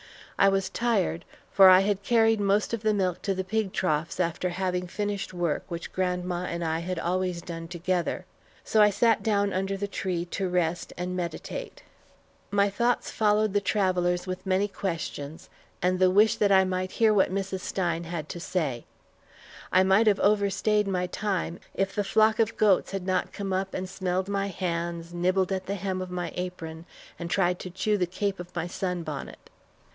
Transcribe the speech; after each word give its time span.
I 0.39 0.49
was 0.49 0.69
tired, 0.71 1.23
for 1.51 1.69
I 1.69 1.81
had 1.81 2.01
carried 2.01 2.39
most 2.39 2.73
of 2.73 2.81
the 2.81 2.95
milk 2.95 3.21
to 3.21 3.35
the 3.35 3.43
pig 3.43 3.71
troughs 3.71 4.19
after 4.19 4.49
having 4.49 4.87
finished 4.87 5.31
work 5.35 5.63
which 5.67 5.93
grandma 5.93 6.45
and 6.45 6.63
I 6.63 6.79
had 6.79 6.97
always 6.97 7.43
done 7.43 7.67
together; 7.67 8.25
so 8.63 8.81
I 8.81 8.89
sat 8.89 9.21
down 9.21 9.53
under 9.53 9.77
the 9.77 9.87
tree 9.87 10.25
to 10.25 10.49
rest 10.49 10.91
and 10.97 11.15
meditate. 11.15 11.83
My 12.49 12.67
thoughts 12.71 13.11
followed 13.11 13.53
the 13.53 13.61
travellers 13.61 14.25
with 14.25 14.43
many 14.47 14.67
questions, 14.67 15.47
and 15.83 15.99
the 15.99 16.09
wish 16.09 16.37
that 16.37 16.51
I 16.51 16.63
might 16.63 16.93
hear 16.93 17.13
what 17.13 17.31
Mrs. 17.31 17.59
Stein 17.59 18.05
had 18.05 18.27
to 18.29 18.39
say. 18.39 18.85
I 19.71 19.83
might 19.83 20.07
have 20.07 20.19
overstayed 20.21 20.87
my 20.87 21.05
time, 21.05 21.59
if 21.75 21.93
the 21.93 22.03
flock 22.03 22.39
of 22.39 22.57
goats 22.57 22.89
had 22.89 23.05
not 23.05 23.31
come 23.33 23.53
up 23.53 23.75
and 23.75 23.87
smelled 23.87 24.27
my 24.29 24.47
hands, 24.47 25.13
nibbled 25.13 25.51
at 25.51 25.67
the 25.67 25.75
hem 25.75 26.01
of 26.01 26.09
my 26.09 26.33
apron, 26.33 26.87
and 27.19 27.29
tried 27.29 27.59
to 27.59 27.69
chew 27.69 27.97
the 27.99 28.07
cape 28.07 28.39
of 28.39 28.55
my 28.55 28.65
sun 28.65 29.03
bonnet. 29.03 29.37